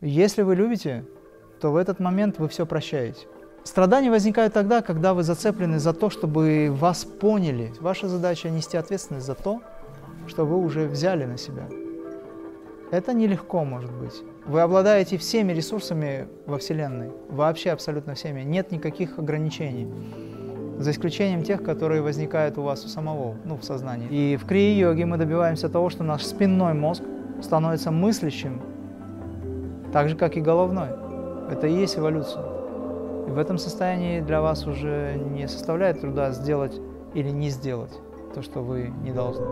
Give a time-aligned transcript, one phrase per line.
[0.00, 1.04] Если вы любите,
[1.60, 3.26] то в этот момент вы все прощаете.
[3.64, 7.74] Страдания возникают тогда, когда вы зацеплены за то, чтобы вас поняли.
[7.80, 9.60] Ваша задача нести ответственность за то,
[10.26, 11.68] что вы уже взяли на себя.
[12.90, 14.22] Это нелегко может быть.
[14.46, 18.40] Вы обладаете всеми ресурсами во Вселенной, вообще абсолютно всеми.
[18.40, 19.86] Нет никаких ограничений,
[20.78, 24.08] за исключением тех, которые возникают у вас у самого, ну, в сознании.
[24.08, 27.02] И в крия-йоге мы добиваемся того, что наш спинной мозг
[27.42, 28.62] становится мыслящим,
[29.92, 30.88] так же, как и головной.
[31.50, 32.44] Это и есть эволюция.
[33.26, 36.80] И в этом состоянии для вас уже не составляет труда сделать
[37.14, 37.92] или не сделать
[38.34, 39.44] то, что вы не должны.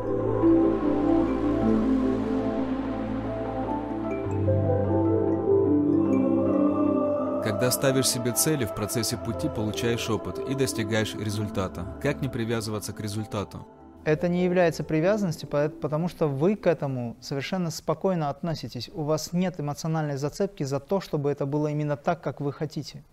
[7.42, 11.98] Когда ставишь себе цели, в процессе пути получаешь опыт и достигаешь результата.
[12.00, 13.66] Как не привязываться к результату?
[14.08, 18.88] Это не является привязанностью, потому что вы к этому совершенно спокойно относитесь.
[18.94, 23.04] У вас нет эмоциональной зацепки за то, чтобы это было именно так, как вы хотите.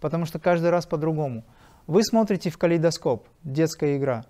[0.00, 1.44] Потому что каждый раз по-другому.
[1.86, 4.24] Вы смотрите в калейдоскоп, детская игра.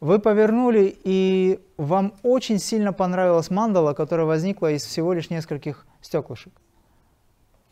[0.00, 6.52] Вы повернули, и вам очень сильно понравилась мандала, которая возникла из всего лишь нескольких стеклышек.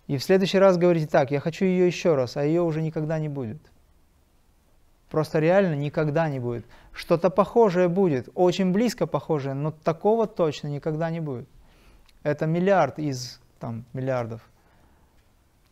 [0.06, 3.18] И в следующий раз говорите так, я хочу ее еще раз, а ее уже никогда
[3.18, 3.58] не будет.
[5.14, 6.66] Просто реально никогда не будет.
[6.92, 11.48] Что-то похожее будет, очень близко похожее, но такого точно никогда не будет.
[12.24, 14.40] Это миллиард из там, миллиардов.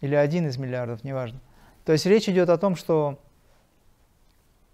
[0.00, 1.40] Или один из миллиардов, неважно.
[1.84, 3.18] То есть речь идет о том, что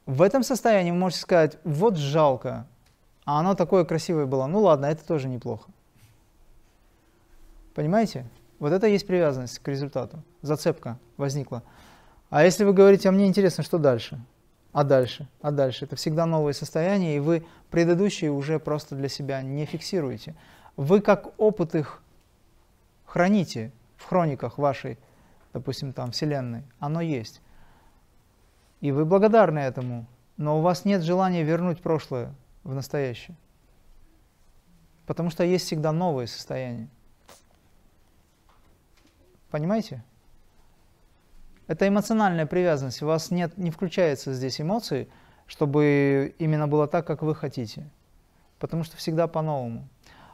[0.05, 2.67] в этом состоянии вы можете сказать, вот жалко,
[3.25, 4.45] а оно такое красивое было.
[4.45, 5.71] Ну ладно, это тоже неплохо.
[7.75, 8.27] Понимаете?
[8.59, 10.23] Вот это и есть привязанность к результату.
[10.43, 11.63] Зацепка возникла.
[12.29, 14.21] А если вы говорите, а мне интересно, что дальше?
[14.79, 15.27] А дальше?
[15.43, 15.87] А дальше?
[15.87, 20.37] Это всегда новые состояния, и вы предыдущие уже просто для себя не фиксируете.
[20.77, 22.01] Вы как опыт их
[23.05, 24.97] храните в хрониках вашей,
[25.53, 26.63] допустим, там, Вселенной.
[26.79, 27.41] Оно есть.
[28.81, 32.33] И вы благодарны этому, но у вас нет желания вернуть прошлое
[32.63, 33.37] в настоящее.
[35.07, 36.87] Потому что есть всегда новые состояния.
[39.51, 40.05] Понимаете?
[41.69, 43.03] Это эмоциональная привязанность.
[43.03, 45.07] У вас нет, не включается здесь эмоции,
[45.47, 47.89] чтобы именно было так, как вы хотите.
[48.59, 49.87] Потому что всегда по-новому.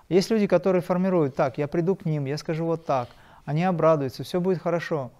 [0.09, 3.09] Есть люди, которые формируют так, я приду к ним, я скажу вот так,
[3.45, 5.11] они обрадуются, все будет хорошо.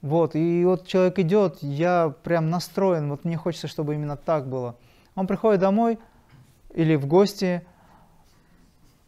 [0.00, 4.74] Вот, и вот человек идет, я прям настроен, вот мне хочется, чтобы именно так было.
[5.14, 5.98] Он приходит домой
[6.74, 7.64] или в гости,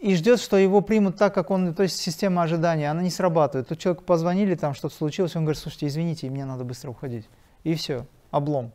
[0.05, 3.69] и ждет, что его примут так, как он, то есть система ожидания, она не срабатывает.
[3.69, 7.27] Тут человеку позвонили, там что-то случилось, он говорит, слушайте, извините, мне надо быстро уходить.
[7.63, 8.73] И все, облом.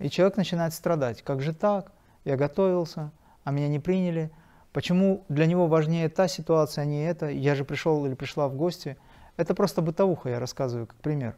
[0.00, 1.22] И человек начинает страдать.
[1.22, 1.92] Как же так?
[2.24, 3.12] Я готовился,
[3.44, 4.32] а меня не приняли.
[4.72, 7.28] Почему для него важнее та ситуация, а не эта?
[7.28, 8.96] Я же пришел или пришла в гости.
[9.36, 11.36] Это просто бытовуха, я рассказываю как пример.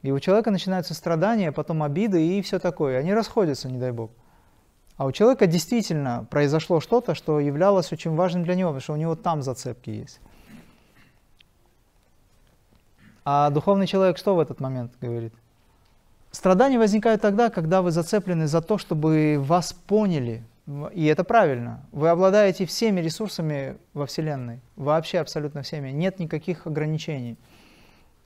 [0.00, 2.98] И у человека начинаются страдания, потом обиды и все такое.
[2.98, 4.10] Они расходятся, не дай бог.
[4.96, 8.96] А у человека действительно произошло что-то, что являлось очень важным для него, потому что у
[8.96, 10.20] него там зацепки есть.
[13.24, 15.34] А духовный человек что в этот момент говорит?
[16.30, 20.44] Страдания возникают тогда, когда вы зацеплены за то, чтобы вас поняли.
[20.92, 21.86] И это правильно.
[21.92, 24.60] Вы обладаете всеми ресурсами во Вселенной.
[24.76, 25.90] Вообще абсолютно всеми.
[25.90, 27.36] Нет никаких ограничений.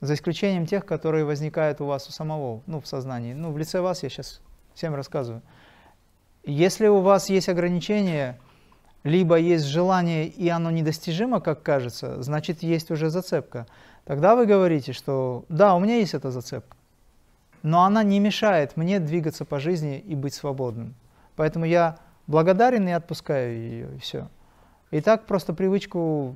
[0.01, 3.33] За исключением тех, которые возникают у вас у самого, ну, в сознании.
[3.33, 4.41] Ну, в лице вас я сейчас
[4.73, 5.41] всем рассказываю.
[6.49, 8.39] Если у вас есть ограничения,
[9.03, 13.67] либо есть желание, и оно недостижимо, как кажется, значит, есть уже зацепка.
[14.03, 16.75] Тогда вы говорите, что да, у меня есть эта зацепка,
[17.61, 20.95] но она не мешает мне двигаться по жизни и быть свободным.
[21.35, 24.27] Поэтому я благодарен и отпускаю ее, и все.
[24.89, 26.35] И так просто привычку,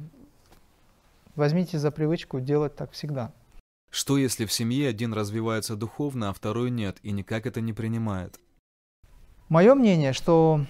[1.36, 3.32] возьмите за привычку делать так всегда.
[3.90, 8.40] Что если в семье один развивается духовно, а второй нет, и никак это не принимает?
[9.54, 10.66] Мое мнение, что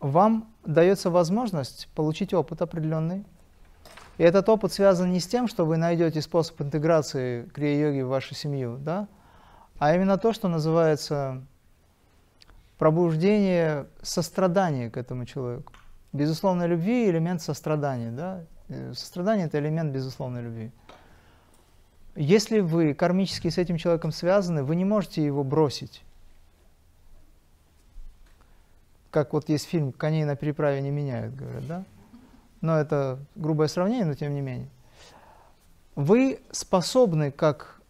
[0.00, 3.26] вам дается возможность получить опыт определенный.
[4.16, 8.34] И этот опыт связан не с тем, что вы найдете способ интеграции крия-йоги в вашу
[8.34, 9.06] семью, да?
[9.78, 11.42] а именно то, что называется
[12.78, 15.74] пробуждение сострадания к этому человеку.
[16.14, 18.12] Безусловной любви– элемент сострадания.
[18.12, 18.44] Да?
[18.70, 20.72] Э, сострадание– это элемент безусловной любви.
[22.16, 26.02] Если вы кармически с этим человеком связаны, вы не можете его бросить
[29.12, 31.84] как вот есть фильм «Коней на переправе не меняют», говорят, да?
[32.62, 34.68] Но это грубое сравнение, но тем не менее.
[35.94, 37.80] Вы способны, как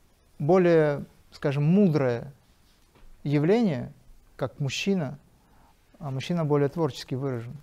[0.40, 2.32] более, скажем, мудрое
[3.22, 3.92] явление,
[4.36, 5.18] как мужчина,
[6.00, 7.56] а мужчина более творчески выражен,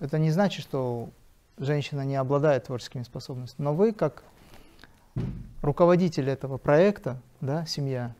[0.00, 1.10] Это не значит, что
[1.58, 3.66] женщина не обладает творческими способностями.
[3.66, 4.24] Но вы, как
[5.60, 8.14] руководитель этого проекта, да, семья,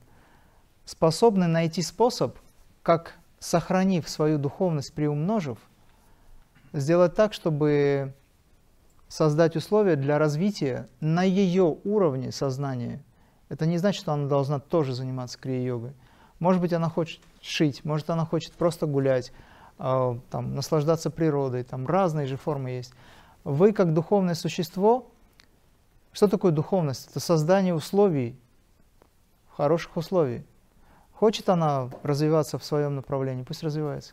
[0.84, 2.36] способны найти способ,
[2.82, 5.58] как, сохранив свою духовность, приумножив,
[6.72, 8.14] сделать так, чтобы
[9.08, 13.02] создать условия для развития на ее уровне сознания.
[13.48, 15.92] Это не значит, что она должна тоже заниматься крия-йогой.
[16.38, 19.32] Может быть, она хочет шить, может, она хочет просто гулять,
[19.80, 22.94] э, там, наслаждаться природой, там разные же формы есть.
[23.42, 25.10] Вы, как духовное существо,
[26.12, 27.10] что такое духовность?
[27.10, 28.38] Это создание условий,
[29.50, 30.44] хороших условий.
[31.22, 34.12] Хочет она развиваться в своем направлении, пусть развивается.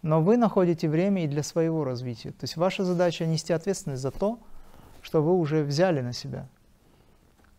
[0.00, 2.30] Но вы находите время и для своего развития.
[2.30, 4.38] То есть ваша задача нести ответственность за то,
[5.02, 6.48] что вы уже взяли на себя.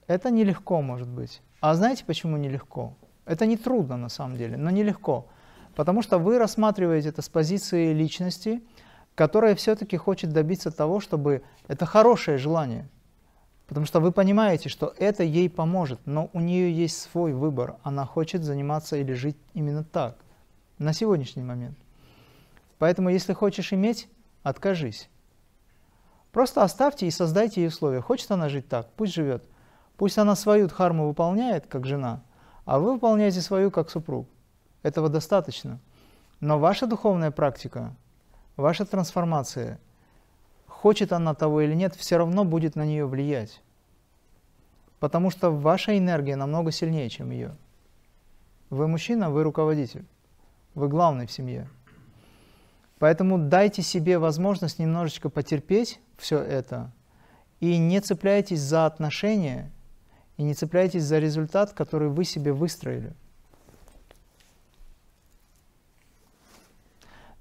[0.08, 1.44] Это нелегко, может быть.
[1.60, 2.96] А знаете, почему нелегко?
[3.26, 5.28] Это не трудно на самом деле, но нелегко.
[5.76, 8.64] Потому что вы рассматриваете это с позиции личности,
[9.14, 12.90] которая все-таки хочет добиться того, чтобы это хорошее желание.
[13.68, 17.76] Потому что вы понимаете, что это ей поможет, но у нее есть свой выбор.
[17.84, 20.18] Она хочет заниматься или жить именно так,
[20.78, 21.78] на сегодняшний момент.
[22.80, 24.08] Поэтому, если хочешь иметь,
[24.44, 25.10] откажись.
[26.32, 28.00] Просто оставьте и создайте ей условия.
[28.00, 29.44] Хочет она жить так, пусть живет.
[29.98, 32.22] Пусть она свою дхарму выполняет, как жена,
[32.66, 34.30] а вы выполняете свою, как супруг.
[34.84, 35.80] Этого достаточно.
[36.40, 37.96] Но ваша духовная практика,
[38.56, 39.80] ваша трансформация,
[40.82, 43.62] хочет она того или нет, все равно будет на нее влиять.
[45.00, 47.56] Потому что ваша энергия намного сильнее, чем ее.
[48.70, 50.06] Вы мужчина, вы руководитель.
[50.76, 51.68] Вы главный в семье.
[53.00, 56.92] Поэтому дайте себе возможность немножечко потерпеть все это
[57.60, 59.72] и не цепляйтесь за отношения
[60.38, 63.14] и не цепляйтесь за результат, который вы себе выстроили.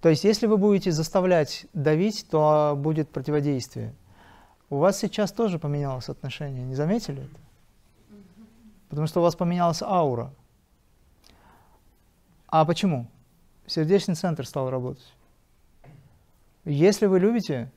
[0.07, 3.93] То есть, если вы будете заставлять давить, то будет противодействие.
[4.71, 7.41] У вас сейчас тоже поменялось отношение, не заметили это?
[8.89, 10.33] Потому что у вас поменялась аура.
[12.47, 13.09] А почему?
[13.67, 15.13] Сердечный центр стал работать.
[16.65, 17.73] Если вы любите,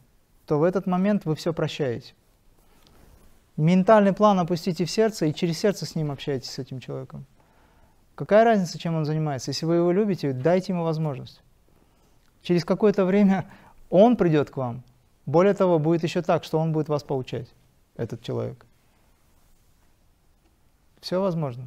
[0.45, 2.13] то в этот момент вы все прощаете.
[3.57, 7.25] Ментальный план опустите в сердце и через сердце с ним общайтесь, с этим человеком.
[8.13, 9.49] Какая разница, чем он занимается?
[9.49, 11.41] Если вы его любите, дайте ему возможность.
[12.41, 13.49] Через какое-то время
[13.89, 14.83] он придет к вам.
[15.25, 17.47] Более того, будет еще так, что он будет вас поучать,
[17.95, 18.65] этот человек.
[21.01, 21.65] Все возможно.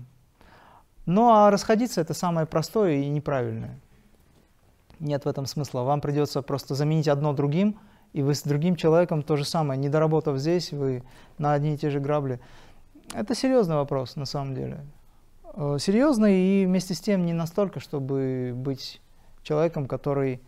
[1.06, 3.78] Ну а расходиться это самое простое и неправильное
[5.02, 5.82] нет в этом смысла.
[5.82, 7.78] Вам придется просто заменить одно другим,
[8.12, 9.78] и вы с другим человеком то же самое.
[9.78, 11.02] Не доработав здесь, вы
[11.38, 12.40] на одни и те же грабли.
[13.12, 14.80] Это серьезный вопрос на самом деле.
[15.54, 19.00] Э, серьезный и вместе с тем не настолько, чтобы быть
[19.42, 20.40] человеком, который...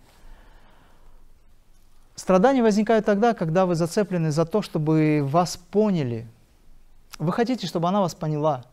[2.14, 6.26] Страдания возникают тогда, когда вы зацеплены за то, чтобы вас поняли.
[7.18, 8.64] Вы хотите, чтобы она вас поняла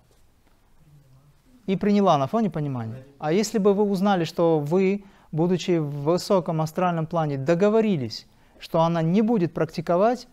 [1.66, 3.04] и приняла на фоне понимания.
[3.20, 8.28] А если бы вы узнали, что вы будучи в высоком астральном плане, договорились,
[8.60, 10.28] что она не будет практиковать,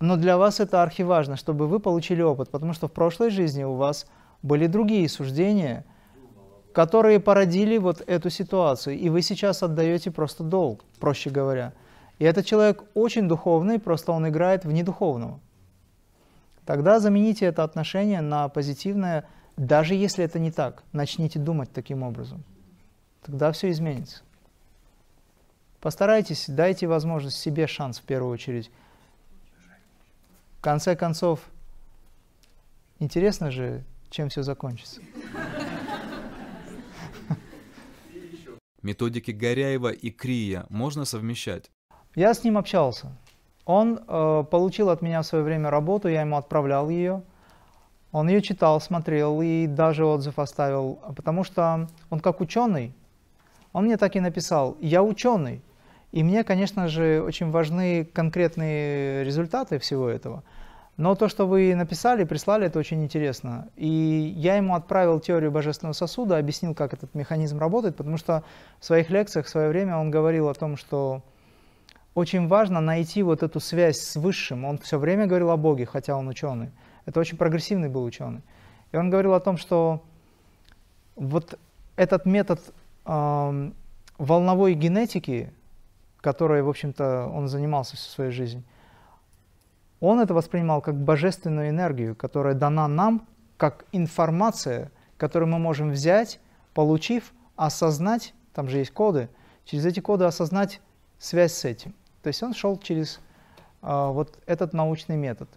[0.00, 3.74] но для вас это архиважно, чтобы вы получили опыт, потому что в прошлой жизни у
[3.74, 4.06] вас
[4.42, 5.84] были другие суждения,
[6.72, 11.72] которые породили вот эту ситуацию, и вы сейчас отдаете просто долг, проще говоря.
[12.22, 15.40] И этот человек очень духовный, просто он играет в недуховного.
[16.64, 19.24] Тогда замените это отношение на позитивное,
[19.56, 20.84] даже если это не так.
[20.92, 22.44] Начните думать таким образом
[23.22, 24.22] тогда все изменится.
[25.80, 28.70] Постарайтесь, дайте возможность себе шанс в первую очередь.
[30.58, 31.40] В конце концов,
[33.00, 35.00] интересно же, чем все закончится.
[38.80, 41.68] Методики Горяева и Крия можно совмещать?
[42.14, 43.08] Я с ним общался.
[43.64, 47.22] Он э, получил от меня в свое время работу, я ему отправлял ее.
[48.10, 52.94] Он ее читал, смотрел и даже отзыв оставил, потому что он как ученый,
[53.72, 55.62] он мне так и написал, я ученый,
[56.12, 60.42] и мне, конечно же, очень важны конкретные результаты всего этого.
[60.98, 63.68] Но то, что вы написали, прислали, это очень интересно.
[63.76, 68.44] И я ему отправил теорию божественного сосуда, объяснил, как этот механизм работает, потому что
[68.78, 71.22] в своих лекциях в свое время он говорил о том, что
[72.14, 74.64] очень важно найти вот эту связь с Высшим.
[74.64, 76.70] Он все время говорил о Боге, хотя он ученый.
[77.06, 78.42] Это очень прогрессивный был ученый.
[78.92, 80.04] И он говорил о том, что
[81.16, 81.58] вот
[81.96, 82.60] этот метод
[83.04, 85.52] волновой генетики,
[86.20, 88.62] которой, в общем-то, он занимался всю свою жизнь,
[90.00, 93.26] он это воспринимал как божественную энергию, которая дана нам
[93.56, 96.40] как информация, которую мы можем взять,
[96.74, 99.28] получив, осознать, там же есть коды,
[99.64, 100.80] через эти коды осознать
[101.18, 101.94] связь с этим.
[102.22, 103.20] То есть он шел через
[103.80, 105.48] а, вот этот научный метод.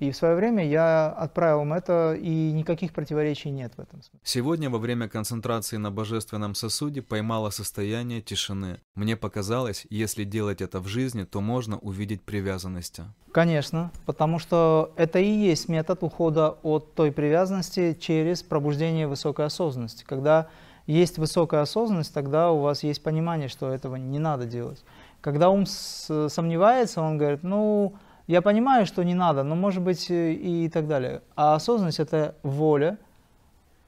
[0.00, 4.18] И в свое время я отправил им это, и никаких противоречий нет в этом смысле.
[4.24, 8.80] Сегодня во время концентрации на божественном сосуде поймало состояние тишины.
[8.94, 13.04] Мне показалось, если делать это в жизни, то можно увидеть привязанности.
[13.30, 20.04] Конечно, потому что это и есть метод ухода от той привязанности через пробуждение высокой осознанности.
[20.08, 20.48] Когда
[20.86, 24.82] есть высокая осознанность, тогда у вас есть понимание, что этого не надо делать.
[25.20, 27.94] Когда ум сомневается, он говорит, ну,
[28.26, 31.22] я понимаю, что не надо, но может быть и, и так далее.
[31.36, 32.98] А осознанность– это воля,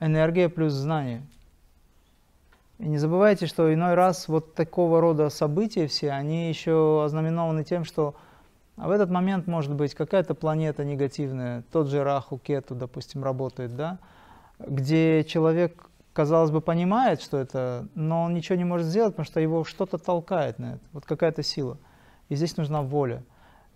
[0.01, 1.23] энергия плюс знание.
[2.79, 7.85] И не забывайте, что иной раз вот такого рода события все, они еще ознаменованы тем,
[7.85, 8.17] что
[8.77, 13.99] в этот момент может быть какая-то планета негативная, тот же Раху, Кету, допустим, работает, да,
[14.59, 19.41] где человек, казалось бы, понимает, что это, но он ничего не может сделать, потому что
[19.41, 21.79] его что-то толкает на это, вот какая-то сила.
[22.29, 23.23] И здесь нужна воля.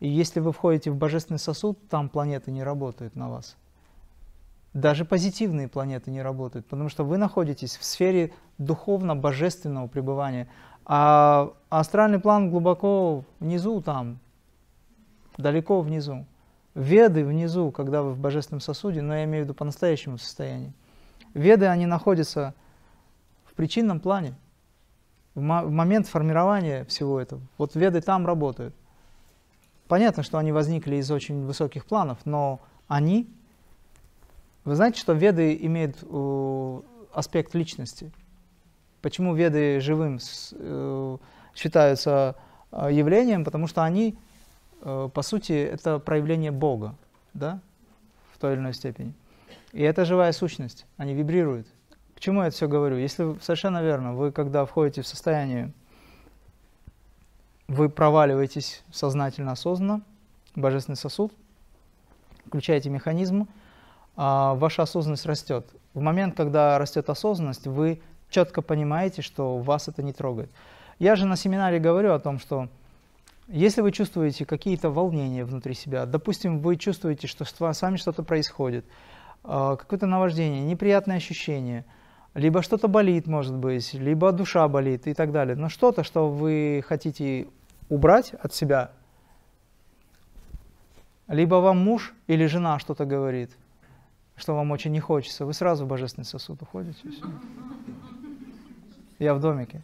[0.00, 3.56] И если вы входите в божественный сосуд, там планеты не работают на вас.
[4.74, 10.48] Даже позитивные планеты не работают, потому что вы находитесь в сфере духовно-божественного пребывания,
[10.84, 14.18] а астральный план глубоко внизу там,
[15.38, 16.26] далеко внизу.
[16.74, 20.74] Веды внизу, когда вы в божественном сосуде, но я имею в виду по-настоящему состоянии.
[21.36, 22.54] Веды, они находятся
[23.44, 24.34] в причинном плане,
[25.34, 27.42] в момент формирования всего этого.
[27.58, 28.74] Вот веды там работают.
[29.86, 33.28] Понятно, что они возникли из очень высоких планов, но они...
[34.64, 36.80] Вы знаете, что веды имеют э,
[37.12, 38.10] аспект личности?
[39.02, 40.18] Почему веды живым
[40.52, 41.16] э,
[41.54, 42.34] считаются
[42.72, 43.44] э, явлением?
[43.44, 44.16] Потому что они,
[44.80, 46.94] э, по сути, это проявление Бога,
[47.34, 47.60] да,
[48.32, 49.12] в той или иной степени.
[49.76, 51.66] И это живая сущность, они вибрируют.
[52.14, 52.96] К чему я это все говорю?
[52.96, 55.70] Если совершенно верно, вы когда входите в состояние
[57.68, 60.00] вы проваливаетесь сознательно, осознанно,
[60.54, 61.30] божественный сосуд,
[62.46, 63.48] включаете механизм,
[64.16, 65.66] а ваша осознанность растет.
[65.92, 70.50] В момент, когда растет осознанность, вы четко понимаете, что вас это не трогает.
[70.98, 72.70] Я же на семинаре говорю о том, что
[73.46, 78.86] если вы чувствуете какие-то волнения внутри себя, допустим, вы чувствуете, что с вами что-то происходит,
[79.46, 81.84] какое-то наваждение, неприятное ощущение–
[82.36, 85.56] либо что-то болит, может быть, либо душа болит и так далее.
[85.56, 87.48] Но что-то, что вы хотите
[87.88, 88.90] убрать от себя,
[91.28, 93.56] либо вам муж или жена что-то говорит,
[94.36, 96.98] что вам очень не хочется, вы сразу в божественный сосуд уходите.
[99.18, 99.80] Я в домике.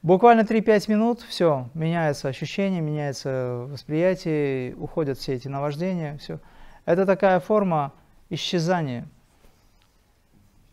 [0.00, 6.38] Буквально 3-5 минут, все, меняется ощущение, меняется восприятие, уходят все эти наваждения, все.
[6.86, 7.92] Это такая форма
[8.30, 9.08] исчезания–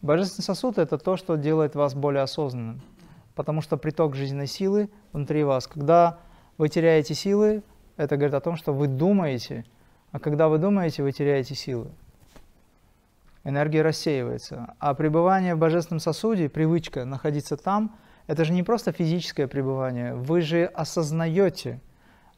[0.06, 2.80] Божественный сосуд– это то, что делает вас более осознанным,
[3.34, 5.66] потому что приток жизненной силы внутри вас.
[5.66, 6.20] Когда
[6.60, 7.64] вы теряете силы,
[7.98, 9.66] это говорит о том, что вы думаете,
[10.12, 11.88] а когда вы думаете, вы теряете силы.
[13.44, 14.76] Энергия рассеивается.
[14.78, 17.96] А пребывание в божественном сосуде, привычка находиться там,
[18.28, 20.14] это же не просто физическое пребывание.
[20.14, 21.82] Вы же осознаете,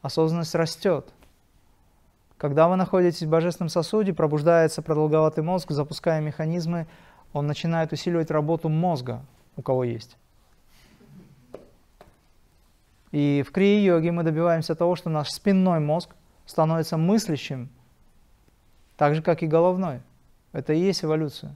[0.00, 1.12] осознанность растет.
[2.38, 6.86] Когда вы находитесь в божественном сосуде, пробуждается продолговатый мозг, запуская механизмы
[7.32, 9.20] он начинает усиливать работу мозга,
[9.56, 10.16] у кого есть.
[13.10, 16.10] И в крии-йоге мы добиваемся того, что наш спинной мозг
[16.46, 17.68] становится мыслящим,
[18.96, 20.00] так же, как и головной.
[20.52, 21.54] Это и есть эволюция.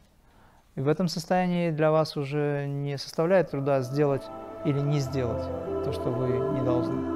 [0.75, 4.25] И в этом состоянии для вас уже не составляет труда сделать
[4.65, 5.45] или не сделать
[5.85, 7.12] то, что вы не должны.